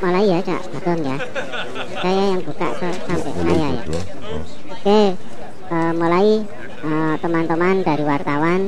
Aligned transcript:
mulai 0.00 0.24
ya 0.28 0.38
Cak. 0.44 0.62
Bagong 0.76 1.00
ya. 1.04 1.16
Saya 2.00 2.22
yang 2.36 2.42
buka 2.44 2.68
sampai 2.76 3.32
saya 3.32 3.54
ya. 3.56 3.70
Oke 4.70 5.00
eh, 5.70 5.92
mulai 5.94 6.26
eh, 6.82 7.14
teman-teman 7.22 7.74
dari 7.86 8.04
wartawan 8.04 8.60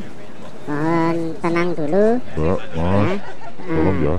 mohon 0.70 1.16
tenang 1.43 1.75
dulu. 1.75 2.06
Ya 2.38 2.54
tolong 2.72 3.18
Eh, 3.62 3.94
ya. 4.02 4.16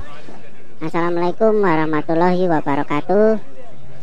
Assalamualaikum 0.83 1.63
warahmatullahi 1.63 2.47
wabarakatuh. 2.47 3.39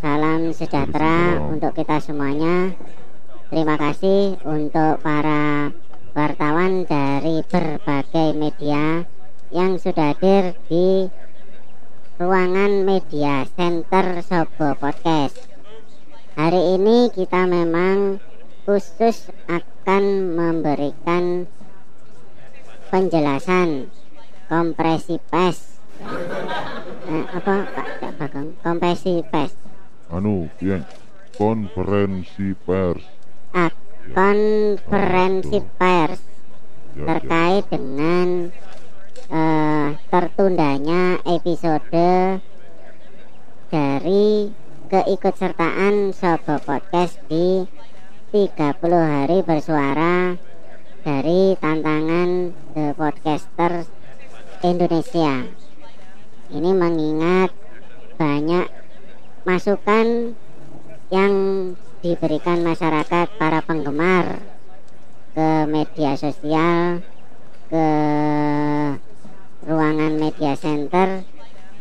Salam 0.01 0.53
sejahtera 0.57 1.37
untuk 1.49 1.77
kita 1.77 2.01
semuanya. 2.01 2.73
Terima 3.53 3.77
kasih 3.77 4.41
untuk 4.49 5.01
para 5.05 5.73
wartawan 6.17 6.89
dari 6.89 7.43
berbagai 7.47 8.33
media 8.35 9.05
Yang 9.51 9.91
sudah 9.91 10.15
hadir 10.15 10.55
di 10.71 11.11
ruangan 12.21 12.85
media 12.85 13.49
center 13.57 14.21
Sobo 14.21 14.77
Podcast. 14.77 15.41
Hari 16.37 16.77
ini 16.77 17.09
kita 17.09 17.49
memang 17.49 18.21
khusus 18.69 19.33
akan 19.49 20.05
memberikan 20.37 21.49
penjelasan 22.93 23.89
kompresi 24.53 25.17
pes. 25.33 25.81
Eh, 27.09 27.25
apa 27.25 27.55
Pak? 27.73 27.89
Bagong? 28.21 28.53
Kompresi 28.61 29.25
pes. 29.25 29.57
Anu, 30.13 30.53
yang 30.61 30.85
konferensi 31.35 32.53
pers. 32.53 33.01
ah, 33.57 33.73
konferensi 34.13 35.59
pers 35.81 36.21
Ya, 36.91 37.01
ya. 37.01 37.07
terkait 37.07 37.65
dengan 37.71 38.51
eh, 39.31 39.60
tertundanya 40.11 41.19
episode 41.27 42.43
dari 43.71 44.51
keikutsertaan 44.91 46.11
Sobo 46.11 46.59
Podcast 46.63 47.19
di 47.31 47.65
30 48.31 48.55
hari 48.91 49.39
bersuara 49.43 50.35
dari 51.03 51.55
tantangan 51.59 52.55
The 52.75 52.95
Podcaster 52.95 53.87
Indonesia. 54.63 55.47
Ini 56.51 56.71
mengingat 56.75 57.55
banyak 58.19 58.67
masukan 59.47 60.37
yang 61.11 61.35
diberikan 62.03 62.63
masyarakat 62.63 63.27
para 63.39 63.63
penggemar 63.63 64.43
ke 65.35 65.49
media 65.71 66.19
sosial, 66.19 67.03
ke 67.71 67.87
media 70.41 70.57
center. 70.57 71.21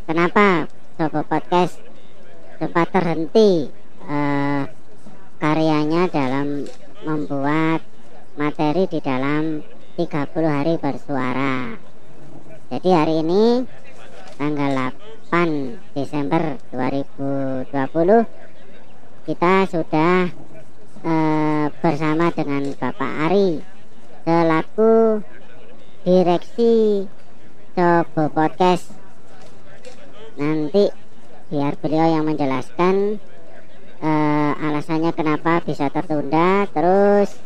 Kenapa 0.04 0.68
Sobo 1.00 1.24
Podcast 1.24 1.80
sempat 2.60 2.92
terhenti 2.92 3.72
eh, 4.04 4.64
karyanya 5.40 6.12
dalam 6.12 6.68
membuat 7.08 7.80
materi 8.36 8.84
di 8.92 9.00
dalam 9.00 9.64
30 9.96 10.12
hari 10.44 10.76
bersuara. 10.76 11.80
Jadi 12.68 12.90
hari 12.92 13.24
ini 13.24 13.64
tanggal 14.36 14.92
8 15.32 15.96
Desember 15.96 16.60
2020 16.76 17.72
kita 19.24 19.54
sudah 19.72 20.28
eh, 21.08 21.66
bersama 21.80 22.28
dengan 22.36 22.76
Bapak 22.76 23.12
Ari 23.24 23.64
selaku 24.28 25.24
direksi 26.04 27.08
Sobo 27.80 28.28
Podcast. 28.36 28.92
Nanti 30.36 30.92
biar 31.48 31.80
beliau 31.80 32.12
yang 32.12 32.28
menjelaskan 32.28 33.24
eh, 34.04 34.52
alasannya 34.60 35.16
kenapa 35.16 35.64
bisa 35.64 35.88
tertunda, 35.88 36.68
terus 36.76 37.40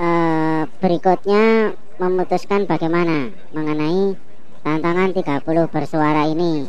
eh, 0.00 0.64
berikutnya 0.80 1.76
memutuskan 2.00 2.64
bagaimana 2.64 3.36
mengenai 3.52 4.16
tantangan 4.64 5.12
30 5.12 5.44
bersuara 5.68 6.24
ini. 6.24 6.64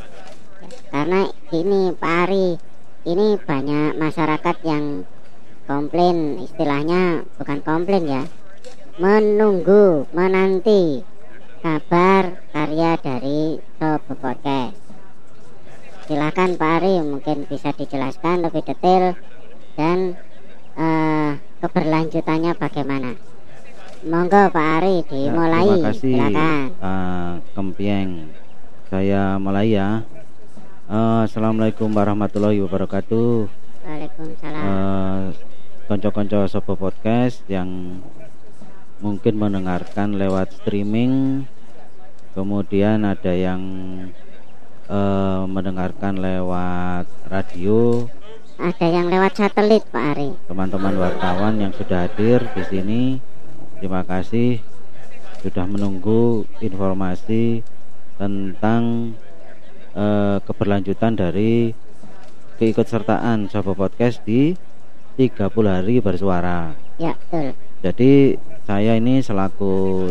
Karena 0.91 1.31
ini 1.55 1.95
Pak 1.95 2.27
Ari, 2.27 2.59
ini 3.07 3.39
banyak 3.39 3.95
masyarakat 3.95 4.55
yang 4.67 5.07
komplain, 5.63 6.43
istilahnya 6.43 7.23
bukan 7.39 7.63
komplain 7.63 8.03
ya, 8.03 8.23
menunggu, 8.99 10.11
menanti 10.11 11.14
kabar 11.65 12.45
karya 12.53 12.93
dari 13.01 13.57
Sobo 13.81 14.13
Podcast. 14.21 14.77
Silahkan 16.05 16.53
Pak 16.61 16.71
Ari 16.77 17.01
mungkin 17.01 17.49
bisa 17.49 17.73
dijelaskan 17.73 18.45
lebih 18.45 18.61
detail 18.61 19.17
dan 19.73 20.13
eh, 20.77 21.41
keberlanjutannya 21.65 22.53
bagaimana. 22.61 23.17
Monggo 24.05 24.53
Pak 24.53 24.67
Ari 24.77 25.09
dimulai. 25.09 25.65
Ya, 25.65 25.73
terima 25.73 25.89
kasih 25.89 26.13
Silakan. 26.13 26.65
uh, 26.77 27.33
Kempieng. 27.57 28.09
Saya 28.93 29.41
mulai 29.41 29.73
ya. 29.73 30.05
Uh, 30.85 31.25
Assalamualaikum 31.25 31.89
warahmatullahi 31.89 32.61
wabarakatuh. 32.61 33.49
Waalaikumsalam. 33.81 34.61
Uh, 34.69 35.23
Konco-konco 35.89 36.45
Sobo 36.45 36.77
Podcast 36.77 37.41
yang 37.49 37.97
mungkin 39.01 39.35
mendengarkan 39.35 40.15
lewat 40.15 40.55
streaming, 40.61 41.43
kemudian 42.35 43.07
ada 43.07 43.31
yang 43.31 43.61
uh, 44.91 45.47
mendengarkan 45.47 46.19
lewat 46.19 47.07
radio, 47.31 48.05
Ada 48.55 48.87
yang 48.87 49.07
lewat 49.11 49.35
satelit 49.35 49.83
Pak 49.91 50.03
Ari. 50.15 50.29
teman-teman 50.47 50.95
wartawan 50.95 51.59
yang 51.59 51.71
sudah 51.75 52.07
hadir 52.07 52.43
di 52.55 52.63
sini. 52.67 53.03
Terima 53.79 54.03
kasih 54.07 54.63
sudah 55.43 55.67
menunggu 55.67 56.47
informasi 56.63 57.59
tentang 58.15 59.11
eh, 59.91 60.39
keberlanjutan 60.41 61.19
dari 61.19 61.75
keikutsertaan 62.57 63.51
Sobo 63.51 63.75
Podcast 63.75 64.23
di 64.23 64.55
30 65.19 65.51
hari 65.67 65.99
bersuara. 65.99 66.71
Ya 66.95 67.19
betul. 67.27 67.51
Jadi 67.83 68.39
saya 68.63 68.95
ini 68.95 69.19
selaku 69.19 70.07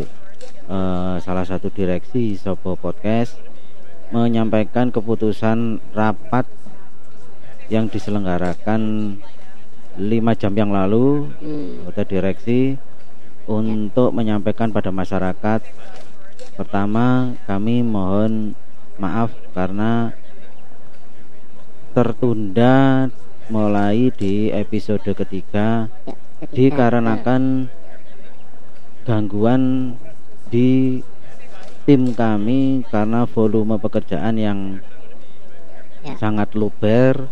eh, 0.66 1.16
salah 1.19 1.42
satu 1.42 1.69
direksi 1.69 2.34
Sobo 2.34 2.75
Podcast 2.75 3.36
menyampaikan 4.10 4.88
keputusan 4.88 5.80
rapat 5.91 6.47
yang 7.66 7.88
diselenggarakan 7.88 9.14
lima 9.97 10.32
jam 10.34 10.52
yang 10.52 10.70
lalu 10.70 11.30
Hmm. 11.38 11.80
anggota 11.86 12.02
direksi 12.04 12.76
untuk 13.47 14.10
menyampaikan 14.10 14.69
pada 14.69 14.88
masyarakat 14.88 15.60
pertama 16.54 17.34
kami 17.44 17.81
mohon 17.81 18.52
maaf 18.96 19.32
karena 19.52 20.12
tertunda 21.94 23.08
mulai 23.46 24.10
di 24.10 24.48
episode 24.50 25.04
ketiga 25.14 25.88
Ya, 26.04 26.14
dikarenakan 26.50 27.69
gangguan 29.04 29.94
di 30.54 31.03
tim 31.82 32.15
kami 32.15 32.87
karena 32.87 33.26
volume 33.26 33.75
pekerjaan 33.82 34.38
yang 34.38 34.60
Ya. 36.04 36.15
sangat 36.20 36.53
luber 36.54 37.26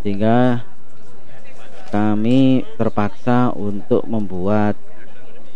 sehingga 0.00 0.64
kami 1.92 2.64
terpaksa 2.74 3.52
untuk 3.52 4.02
membuat 4.08 4.74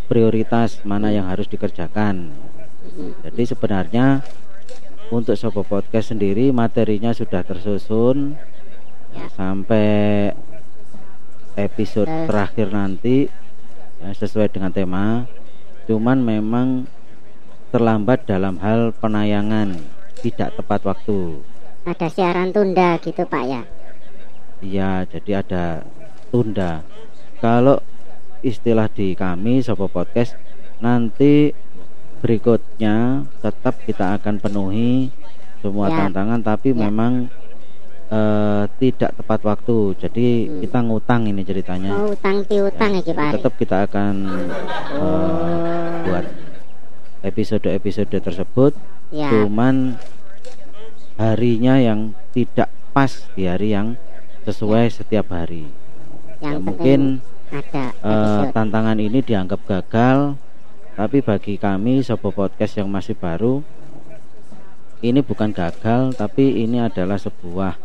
prioritas 0.06 0.78
mana 0.84 1.08
yang 1.08 1.24
harus 1.26 1.48
dikerjakan. 1.48 2.28
Hmm. 2.28 3.12
Jadi 3.24 3.42
sebenarnya 3.48 4.20
untuk 5.08 5.34
Sobo 5.34 5.64
Podcast 5.64 6.12
sendiri 6.12 6.52
materinya 6.52 7.10
sudah 7.10 7.40
tersusun 7.40 8.36
Ya. 9.16 9.26
sampai 9.32 9.88
episode 11.56 12.06
terakhir 12.28 12.68
nanti 12.68 13.32
ya, 13.98 14.12
sesuai 14.12 14.52
dengan 14.52 14.70
tema. 14.70 15.24
Cuman 15.88 16.20
memang 16.20 16.84
terlambat 17.68 18.24
dalam 18.24 18.56
hal 18.58 18.92
penayangan, 18.92 19.76
tidak 20.18 20.54
tepat 20.54 20.80
waktu. 20.84 21.42
Ada 21.84 22.08
siaran 22.08 22.50
tunda 22.50 22.96
gitu 22.98 23.24
Pak 23.24 23.44
ya. 23.44 23.62
Iya, 24.58 24.90
jadi 25.06 25.40
ada 25.40 25.64
tunda. 26.28 26.82
Kalau 27.38 27.78
istilah 28.40 28.88
di 28.88 29.14
kami 29.14 29.60
Sobo 29.60 29.86
Podcast 29.86 30.34
nanti 30.78 31.54
berikutnya 32.18 33.22
tetap 33.38 33.78
kita 33.82 34.18
akan 34.18 34.38
penuhi 34.38 35.10
semua 35.58 35.86
Ya. 35.86 36.06
tantangan 36.06 36.40
tapi 36.40 36.70
Ya. 36.70 36.86
memang 36.86 37.30
eh, 38.08 38.64
tidak 38.80 39.12
tepat 39.14 39.40
waktu. 39.44 39.76
Jadi 40.00 40.26
Hmm. 40.48 40.52
kita 40.64 40.78
ngutang 40.80 41.28
ini 41.28 41.44
ceritanya. 41.44 41.92
Oh 41.92 42.16
utang 42.16 42.40
piutang 42.42 42.96
ya 42.96 43.04
Pak 43.04 43.20
Ari. 43.20 43.34
Tetap 43.36 43.54
kita 43.54 43.76
akan 43.84 44.14
Oh. 44.96 46.08
buat 46.08 46.24
episode-episode 47.28 48.10
tersebut 48.10 48.72
Ya. 49.08 49.28
cuman 49.32 49.96
harinya 51.16 51.80
yang 51.80 52.12
tidak 52.30 52.68
pas 52.92 53.24
di 53.32 53.48
hari 53.48 53.72
yang 53.72 53.96
sesuai 54.44 54.88
setiap 54.88 55.32
hari. 55.32 55.68
Yang 56.40 56.56
Ya, 56.56 56.62
mungkin 56.62 57.00
ada 57.48 57.84
episode. 57.98 58.52
tantangan 58.52 58.98
ini 58.98 59.18
dianggap 59.20 59.60
gagal, 59.64 60.36
tapi 60.94 61.18
bagi 61.20 61.56
kami 61.56 62.00
Sobo 62.00 62.30
Podcast 62.30 62.76
yang 62.76 62.88
masih 62.88 63.16
baru, 63.16 63.64
ini 65.00 65.20
bukan 65.20 65.50
gagal, 65.50 66.14
tapi 66.14 66.62
ini 66.62 66.78
adalah 66.78 67.16
sebuah 67.16 67.78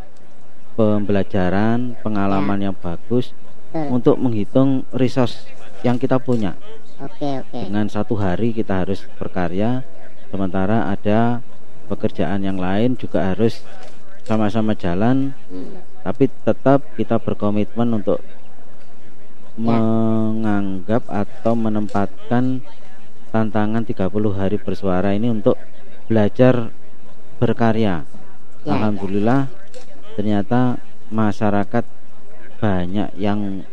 pembelajaran, 0.74 1.94
pengalaman 2.02 2.70
yang 2.70 2.76
bagus 2.76 3.30
Betul. 3.70 3.86
untuk 3.90 4.16
menghitung 4.18 4.82
resource 4.90 5.46
yang 5.82 5.96
kita 5.96 6.18
punya. 6.18 6.54
Oke 7.02 7.42
oke. 7.42 7.58
Dengan 7.66 7.90
satu 7.90 8.14
hari 8.14 8.54
kita 8.54 8.86
harus 8.86 9.02
berkarya, 9.18 9.82
sementara 10.30 10.90
ada 10.90 11.42
pekerjaan 11.90 12.46
yang 12.46 12.56
lain 12.56 12.94
juga 12.94 13.34
harus 13.34 13.66
sama-sama 14.24 14.72
jalan, 14.72 15.36
Hmm. 15.50 15.82
tapi 16.06 16.30
tetap 16.46 16.80
kita 16.96 17.20
berkomitmen 17.20 18.00
untuk 18.00 18.22
Ya. 19.54 19.74
menganggap 19.74 21.04
atau 21.10 21.52
menempatkan 21.54 22.64
tantangan 23.30 23.82
30 23.84 24.32
hari 24.34 24.56
bersuara 24.56 25.12
ini 25.12 25.30
untuk 25.30 25.58
belajar 26.06 26.70
berkarya. 27.38 28.06
Ya, 28.64 28.70
Alhamdulillah 28.70 29.50
ternyata 30.16 30.78
masyarakat 31.12 31.84
banyak 32.62 33.12
yang 33.20 33.66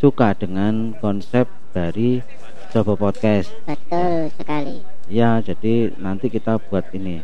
suka 0.00 0.32
dengan 0.32 0.96
konsep 0.96 1.44
dari 1.70 2.22
Coba 2.70 2.94
Podcast. 2.94 3.50
Betul 3.66 4.30
sekali. 4.34 4.82
Ya, 5.06 5.42
jadi 5.42 5.90
nanti 5.98 6.30
kita 6.30 6.62
buat 6.62 6.86
ini 6.92 7.22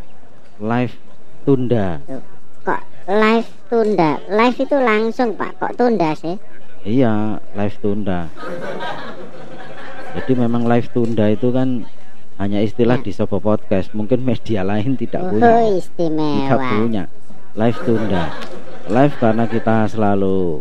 live 0.59 0.95
tunda. 1.43 2.03
Tuh. 2.03 2.23
Kok 2.63 2.83
live 3.07 3.51
tunda? 3.71 4.19
Live 4.27 4.59
itu 4.59 4.75
langsung 4.75 5.39
Pak. 5.39 5.63
Kok 5.63 5.73
tunda 5.79 6.11
sih? 6.19 6.35
Iya, 6.83 7.39
live 7.55 7.77
tunda. 7.79 8.27
Jadi 10.17 10.33
memang 10.35 10.67
live 10.67 10.89
tunda 10.91 11.29
itu 11.29 11.53
kan 11.53 11.87
hanya 12.37 12.59
istilah 12.59 12.99
Ya. 12.99 13.05
di 13.07 13.13
Sobo 13.15 13.39
Podcast. 13.39 13.93
Mungkin 13.93 14.25
media 14.25 14.67
lain 14.67 14.99
tidak 14.99 15.23
Oh 15.23 15.31
punya. 15.31 15.47
Tidak 15.47 15.79
istimewa. 15.79 16.59
punya. 16.59 17.05
Live 17.55 17.79
tunda. 17.83 18.25
Live 18.87 19.15
karena 19.17 19.45
kita 19.47 19.77
selalu 19.87 20.61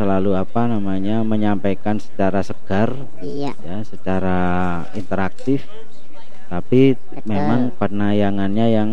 selalu 0.00 0.32
apa 0.32 0.64
namanya 0.64 1.20
menyampaikan 1.20 2.00
secara 2.00 2.40
segar 2.40 2.96
Iya. 3.20 3.52
ya, 3.60 3.84
secara 3.84 4.38
interaktif. 4.96 5.68
Tapi 6.48 6.96
Betul. 6.96 7.20
memang 7.28 7.60
penayangannya 7.76 8.66
yang 8.66 8.90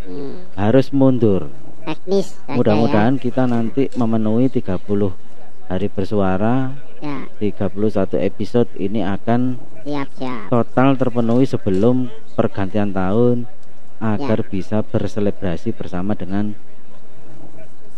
Hmm. 0.00 0.44
harus 0.52 0.92
mundur. 0.92 1.48
Teknis 1.80 2.36
saja 2.36 2.54
Mudah-mudahan 2.54 3.16
kita 3.16 3.48
nanti 3.48 3.88
memenuhi 3.96 4.52
30 4.52 5.16
hari 5.64 5.88
bersuara 5.88 6.76
ya. 7.00 7.24
31 7.40 8.20
episode 8.20 8.68
ini 8.76 9.00
akan 9.00 9.56
Ya, 9.82 10.04
siap-siap. 10.04 10.52
total 10.52 10.88
terpenuhi 10.94 11.48
sebelum 11.48 12.08
pergantian 12.36 12.92
tahun 12.92 13.48
agar 13.96 14.44
bisa 14.44 14.80
berselebrasi 14.82 15.72
bersama 15.72 16.12
dengan 16.12 16.52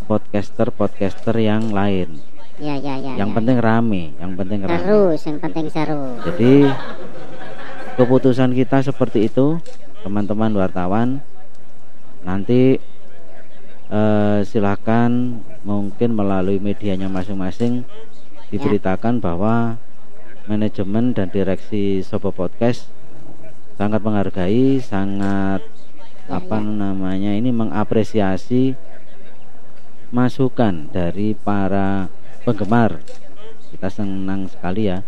podcaster-podcaster 0.05 1.37
yang 1.37 1.70
lain. 1.70 2.31
Ya 2.61 2.77
ya 2.77 3.01
ya. 3.01 3.17
yang 3.17 3.33
ya. 3.33 3.37
penting 3.37 3.57
rame, 3.59 4.13
yang 4.21 4.33
penting 4.37 4.61
rame. 4.65 4.77
seru, 4.77 5.03
yang 5.17 5.39
penting 5.41 5.67
seru. 5.73 6.03
Jadi 6.25 6.55
keputusan 7.97 8.53
kita 8.53 8.85
seperti 8.85 9.29
itu, 9.33 9.57
teman-teman 10.05 10.53
wartawan. 10.53 11.25
Nanti 12.23 12.77
eh, 13.89 14.39
silahkan 14.47 15.11
mungkin 15.65 16.11
melalui 16.13 16.61
medianya 16.61 17.09
masing-masing 17.09 17.83
diberitakan 18.53 19.19
bahwa 19.19 19.81
manajemen 20.45 21.17
dan 21.17 21.33
direksi 21.33 22.05
Sobo 22.05 22.31
Podcast 22.31 22.93
sangat 23.81 24.05
menghargai, 24.05 24.79
sangat 24.79 25.65
Ya, 26.31 26.39
apa 26.39 26.63
ya. 26.63 26.71
namanya 26.71 27.35
ini 27.35 27.51
mengapresiasi 27.51 28.79
masukan 30.15 30.87
dari 30.95 31.35
para 31.35 32.07
penggemar. 32.43 33.00
Kita 33.71 33.89
senang 33.89 34.47
sekali 34.47 34.87
ya. 34.87 35.00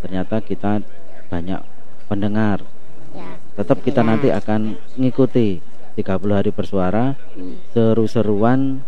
Ternyata 0.00 0.40
kita 0.40 0.80
banyak 1.28 1.60
pendengar. 2.06 2.64
Ya. 3.12 3.38
Tetap 3.54 3.82
kita 3.82 4.00
nanti 4.00 4.32
akan 4.32 4.74
ngikuti 4.96 5.60
30 5.94 6.34
hari 6.34 6.50
bersuara 6.50 7.14
Hmm. 7.34 7.58
seru-seruan 7.72 8.80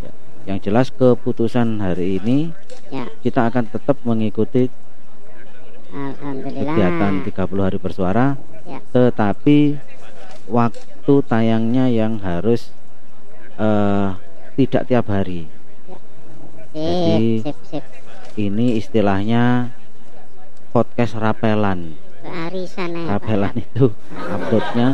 Ya, 0.00 0.12
yang 0.48 0.58
jelas 0.58 0.88
keputusan 0.88 1.78
hari 1.78 2.16
ini 2.16 2.56
Ya. 2.88 3.04
kita 3.20 3.44
akan 3.44 3.68
tetap 3.68 4.00
mengikuti 4.02 4.72
kegiatan 5.90 7.20
30 7.20 7.62
hari 7.68 7.76
bersuara 7.76 8.40
Ya. 8.64 8.80
tetapi 8.88 9.76
waktu 10.48 11.14
tayangnya 11.28 11.92
yang 11.92 12.22
harus 12.22 12.72
eh, 13.58 14.08
tidak 14.56 14.88
tiap 14.88 15.12
hari 15.12 15.44
Jadi- 16.70 17.42
Sip, 17.42 17.58
sip, 17.66 17.84
ini 18.36 18.78
istilahnya 18.78 19.74
podcast 20.70 21.18
rapelan 21.18 21.98
Arisan 22.22 22.94
ya, 22.94 23.02
Pak. 23.02 23.10
rapelan 23.18 23.54
itu 23.56 23.90
uploadnya 24.14 24.88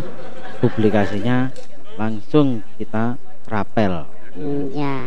publikasinya 0.59 1.53
langsung 1.95 2.65
kita 2.77 3.21
rapel 3.45 4.09
Hmm, 4.33 4.69
ya. 4.71 5.05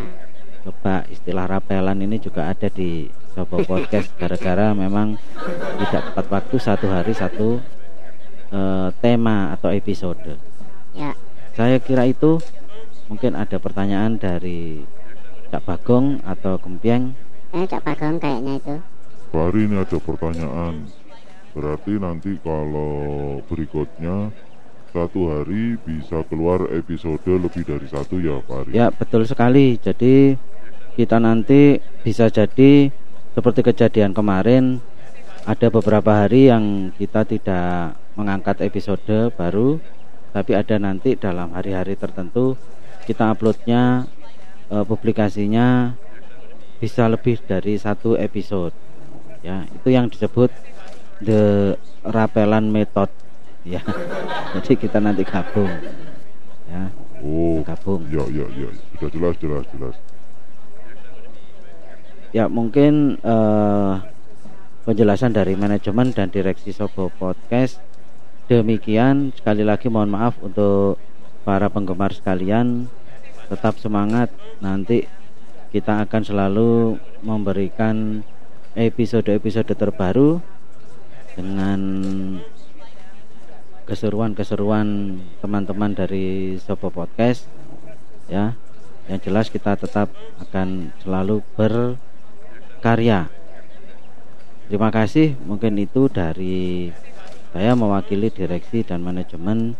coba 0.62 1.06
istilah 1.06 1.46
rapelan 1.46 1.98
ini 1.98 2.18
juga 2.18 2.46
ada 2.46 2.66
di 2.66 3.06
Sobo 3.30 3.62
Podcast 3.62 4.10
gara-gara 4.20 4.70
memang 4.70 5.18
tidak 5.80 6.02
tepat 6.10 6.26
waktu 6.28 6.56
satu 6.56 6.86
hari 6.86 7.10
satu 7.10 7.58
eh, 8.48 8.88
tema 9.00 9.50
atau 9.50 9.70
episode 9.70 10.38
Ya. 10.90 11.14
saya 11.54 11.78
kira 11.78 12.02
itu 12.04 12.38
mungkin 13.06 13.34
ada 13.34 13.56
pertanyaan 13.56 14.18
dari 14.18 14.82
Cak 15.50 15.62
Bagong 15.66 16.22
atau 16.22 16.56
Kempiang 16.56 17.12
Eh, 17.50 17.66
Cak 17.66 17.82
Bagong 17.82 18.22
kayaknya 18.22 18.62
itu. 18.62 18.76
Pak 19.34 19.42
Ari 19.50 19.66
ini 19.66 19.76
ada 19.78 19.98
pertanyaan. 19.98 20.86
Berarti 21.50 21.98
nanti 21.98 22.38
kalau 22.46 23.38
berikutnya 23.50 24.30
satu 24.90 25.20
hari 25.34 25.78
bisa 25.82 26.22
keluar 26.26 26.66
episode 26.70 27.22
lebih 27.26 27.66
dari 27.66 27.86
satu 27.90 28.22
ya 28.22 28.38
Pak 28.42 28.58
Ari? 28.66 28.70
Ya 28.74 28.90
betul 28.94 29.26
sekali. 29.26 29.78
Jadi 29.82 30.38
kita 30.94 31.18
nanti 31.18 31.78
bisa 32.02 32.30
jadi 32.30 32.90
seperti 33.34 33.62
kejadian 33.66 34.14
kemarin 34.14 34.78
ada 35.42 35.70
beberapa 35.70 36.22
hari 36.26 36.50
yang 36.50 36.94
kita 36.94 37.26
tidak 37.26 37.98
mengangkat 38.14 38.62
episode 38.62 39.34
baru, 39.34 39.78
tapi 40.30 40.54
ada 40.54 40.78
nanti 40.78 41.18
dalam 41.18 41.50
hari-hari 41.50 41.94
tertentu 41.98 42.54
kita 43.06 43.32
uploadnya 43.34 44.06
eh, 44.70 44.84
publikasinya 44.86 45.94
bisa 46.80 47.04
lebih 47.06 47.42
dari 47.44 47.76
satu 47.76 48.16
episode. 48.16 48.72
Ya 49.42 49.68
itu 49.68 49.92
yang 49.92 50.08
disebut 50.08 50.48
the 51.20 51.74
rapelan 52.02 52.72
method. 52.72 53.12
Ya, 53.60 53.84
jadi 54.56 54.72
kita 54.72 54.98
nanti 55.04 55.20
gabung. 55.20 55.68
Ya, 56.64 56.88
Oh, 57.20 57.60
gabung. 57.60 58.08
ya 58.08 58.24
ya 58.32 58.48
ya, 58.56 58.68
sudah 58.96 59.10
jelas 59.12 59.34
jelas 59.36 59.64
jelas. 59.76 59.96
Ya 62.32 62.48
mungkin 62.48 63.20
eh, 63.20 63.92
penjelasan 64.88 65.36
dari 65.36 65.58
manajemen 65.58 66.16
dan 66.16 66.32
direksi 66.32 66.72
Sobo 66.72 67.12
Podcast 67.12 67.82
demikian. 68.48 69.36
Sekali 69.36 69.66
lagi 69.66 69.92
mohon 69.92 70.08
maaf 70.08 70.40
untuk 70.40 70.96
para 71.44 71.68
penggemar 71.68 72.16
sekalian. 72.16 72.88
Tetap 73.50 73.82
semangat. 73.82 74.30
Nanti 74.62 75.02
kita 75.74 76.06
akan 76.06 76.22
selalu 76.22 77.02
memberikan 77.26 78.22
episode-episode 78.78 79.74
terbaru 79.74 80.38
dengan 81.34 81.80
keseruan-keseruan 83.90 85.18
teman-teman 85.42 85.90
dari 85.90 86.58
Sobo 86.62 86.94
Podcast 86.94 87.50
ya. 88.30 88.54
Yang 89.10 89.20
jelas 89.26 89.46
kita 89.50 89.74
tetap 89.74 90.14
akan 90.38 90.94
selalu 91.02 91.42
berkarya. 91.58 93.26
Terima 94.70 94.94
kasih. 94.94 95.34
Mungkin 95.42 95.74
itu 95.82 96.06
dari 96.06 96.94
saya 97.50 97.74
mewakili 97.74 98.30
direksi 98.30 98.86
dan 98.86 99.02
manajemen 99.02 99.74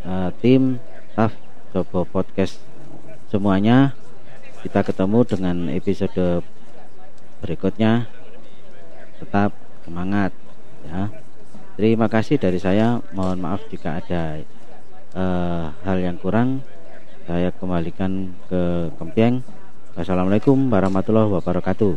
eh, 0.00 0.30
tim 0.40 0.80
staff 1.12 1.36
Sobo 1.76 2.08
Podcast 2.08 2.56
semuanya 3.34 3.90
kita 4.62 4.86
ketemu 4.86 5.18
dengan 5.26 5.56
episode 5.74 6.46
berikutnya 7.42 8.06
tetap 9.18 9.50
semangat 9.82 10.30
ya 10.86 11.10
terima 11.74 12.06
kasih 12.06 12.38
dari 12.38 12.62
saya 12.62 13.02
mohon 13.10 13.42
maaf 13.42 13.66
jika 13.74 13.98
ada 13.98 14.38
eh, 15.18 15.64
hal 15.82 15.98
yang 15.98 16.14
kurang 16.22 16.62
saya 17.26 17.50
kembalikan 17.56 18.36
ke 18.52 18.92
Kempieng. 19.00 19.40
Wassalamualaikum 19.96 20.68
warahmatullahi 20.68 21.32
wabarakatuh. 21.40 21.96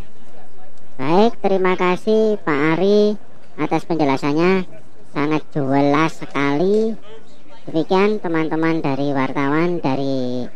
Baik, 0.96 1.36
terima 1.44 1.76
kasih 1.76 2.40
Pak 2.48 2.60
Ari 2.80 3.20
atas 3.60 3.84
penjelasannya. 3.84 4.64
Sangat 5.12 5.44
jelas 5.52 6.16
sekali. 6.16 6.96
Demikian 7.68 8.24
teman-teman 8.24 8.80
dari 8.80 9.12
wartawan 9.12 9.84
dari 9.84 10.48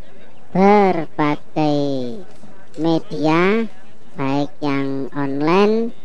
berbagai 0.52 1.80
media 2.76 3.64
baik 4.20 4.52
yang 4.60 5.08
online 5.16 5.96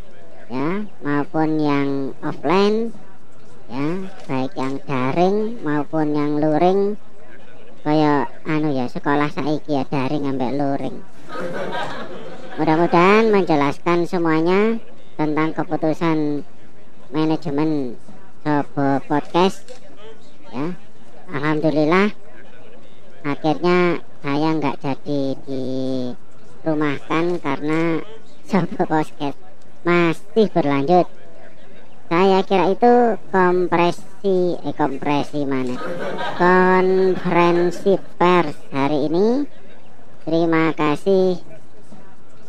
ya 0.47 0.87
maupun 1.03 1.59
yang 1.59 2.15
offline 2.23 2.95
ya 3.67 4.07
baik 4.31 4.55
yang 4.55 4.79
daring 4.87 5.59
maupun 5.67 6.15
yang 6.15 6.39
luring 6.39 6.95
kayak 7.83 8.31
anu 8.47 8.71
ya 8.71 8.87
sekolah 8.87 9.27
saiki 9.35 9.75
ya 9.75 9.83
daring 9.91 10.31
ambek 10.31 10.55
luring 10.55 11.03
mudah-mudahan 12.55 13.35
menjelaskan 13.35 14.07
semuanya 14.07 14.79
tentang 15.19 15.59
keputusan 15.59 16.47
manajemen 17.11 17.99
Sobo 18.47 19.03
Podcast 19.17 19.65
ya. 20.53 20.77
Alhamdulillah 21.33 22.13
akhirnya 23.25 24.05
saya 24.21 24.49
nggak 24.61 24.77
jadi 24.77 25.23
di 25.41 25.65
rumahkan 26.61 27.41
karena 27.41 28.05
Sobo 28.53 28.85
Podcast 28.85 29.41
masih 29.89 30.53
berlanjut. 30.53 31.09
Saya 32.13 32.45
kira 32.45 32.77
itu 32.77 33.17
kompresi 33.33 34.61
eh 34.61 34.77
kompresi 34.77 35.49
mana? 35.49 35.81
Konferensi 36.37 37.97
pers 38.21 38.69
hari 38.69 39.09
ini. 39.09 39.49
Terima 40.29 40.77
kasih 40.77 41.41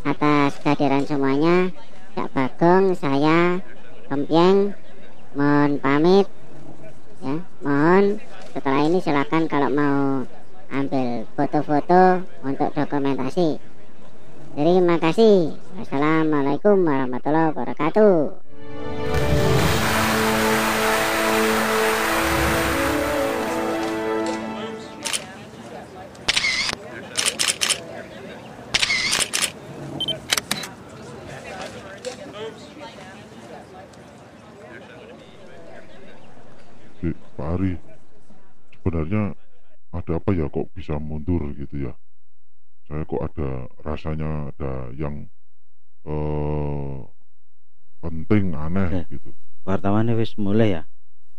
atas 0.03 0.59
kehadiran 0.59 1.07
semuanya. 1.07 1.71
Cak 2.12 2.27
Bagong 2.36 2.91
saya 2.91 3.63
Kempieng 4.12 4.75
mohon 5.38 5.77
pamit 5.77 6.25
ya 7.27 7.36
mohon 7.60 8.24
setelah 8.55 8.81
ini 8.88 9.03
silakan 9.03 9.51
kalau 9.51 9.67
mau 9.67 10.24
ambil 10.72 11.24
foto-foto 11.36 12.24
untuk 12.43 12.69
dokumentasi. 12.75 13.60
Terima 14.57 14.98
kasih. 14.98 15.53
Wassalamualaikum 15.77 16.81
warahmatullahi 16.81 17.53
wabarakatuh 17.53 19.06
Pak 37.38 37.48
Ari, 37.53 37.77
sebenarnya 38.74 39.38
ada 39.94 40.12
apa 40.17 40.29
ya 40.34 40.50
kok 40.50 40.74
bisa 40.74 40.98
mundur 40.98 41.46
gitu 41.53 41.86
ya? 41.86 41.94
Saya 42.89 43.06
kok 43.06 43.22
ada 43.22 43.70
rasanya 43.86 44.50
ada 44.58 44.89
yang 44.98 45.29
eh 46.08 46.98
penting 48.01 48.58
aneh 48.58 48.89
Oke. 48.89 49.01
gitu. 49.13 49.29
Wartawannya 49.67 50.17
wis 50.17 50.34
mulai 50.39 50.82
ya. 50.82 50.84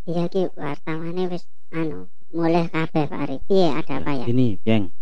iya 0.08 0.24
ki 0.28 0.48
wartawannya 0.54 1.28
wis 1.32 1.44
anu 1.72 2.08
mulai 2.32 2.68
kabeh 2.68 3.08
Pak 3.08 3.20
Ari 3.28 3.36
piye 3.48 3.68
ada 3.72 4.00
apa 4.00 4.12
ya 4.12 4.24
Ini 4.28 4.56
Pieng 4.60 4.92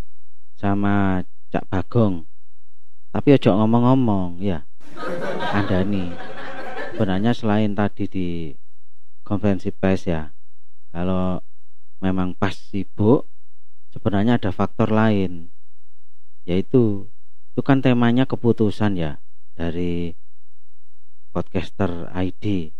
sama 0.56 1.20
Cak 1.50 1.66
Bagong. 1.68 2.24
Tapi 3.10 3.28
ojo 3.36 3.50
ngomong-ngomong 3.52 4.40
ya. 4.40 4.64
Anda 5.52 5.82
nih 5.84 6.14
sebenarnya 6.94 7.32
selain 7.36 7.74
tadi 7.76 8.04
di 8.08 8.28
konferensi 9.26 9.68
pers 9.74 10.06
ya. 10.06 10.30
Kalau 10.92 11.40
memang 12.02 12.36
pas 12.36 12.52
sibuk 12.52 13.26
sebenarnya 13.90 14.36
ada 14.36 14.50
faktor 14.50 14.92
lain. 14.92 15.50
Yaitu 16.46 17.10
itu 17.52 17.60
kan 17.64 17.80
temanya 17.80 18.28
keputusan 18.28 18.94
ya 19.00 19.18
dari 19.56 20.14
podcaster 21.32 22.12
ID. 22.12 22.70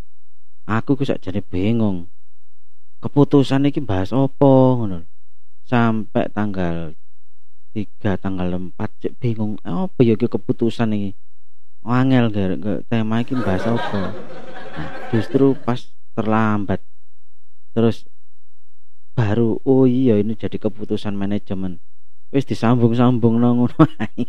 Aku 0.67 0.99
kok 0.99 1.23
jadi 1.23 1.41
bingung. 1.41 2.11
Keputusan 3.01 3.67
ini 3.67 3.81
bahas 3.83 4.11
lho. 4.11 4.27
Sampai 5.67 6.31
tanggal 6.31 6.95
3 7.77 8.17
tanggal 8.17 8.49
4 8.57 8.73
cek 8.73 9.21
bingung 9.21 9.61
apa 9.61 10.01
ya 10.01 10.17
keputusan 10.17 10.97
ini 10.97 11.13
Wangel 11.85 12.33
gak, 12.33 12.89
tema 12.89 13.21
iki 13.21 13.37
bahas 13.37 13.69
apa 13.69 14.17
nah, 14.73 14.89
justru 15.13 15.53
pas 15.53 15.85
terlambat 16.17 16.81
terus 17.77 18.09
baru 19.13 19.61
oh 19.69 19.85
iya 19.85 20.17
ini 20.17 20.33
jadi 20.33 20.57
keputusan 20.57 21.13
manajemen. 21.13 21.77
Wis 22.33 22.49
disambung-sambung 22.49 23.37
nang 23.37 23.61
ngono 23.61 23.77
ae. 24.01 24.25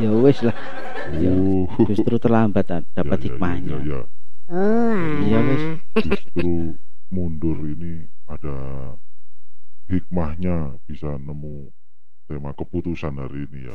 ya 0.00 0.10
wis 0.10 0.40
lah. 0.40 0.56
Ya, 1.10 1.28
Oh, 1.34 1.66
justru 1.90 2.16
terlambat 2.22 2.70
dapat 2.96 3.18
ya, 3.18 3.20
ya, 3.20 3.24
hikmahnya. 3.28 3.76
ya, 3.82 3.98
ya, 3.98 4.00
oh 4.48 5.04
Iya, 5.26 5.38
wis. 5.44 5.62
Justru 6.00 6.80
mundur 7.12 7.58
ini 7.66 8.08
ada 8.24 8.56
hikmahnya 9.90 10.78
bisa 10.86 11.18
nemu 11.18 11.68
tema 12.30 12.54
keputusan 12.54 13.18
hari 13.18 13.44
ini 13.50 13.68
ya. 13.68 13.74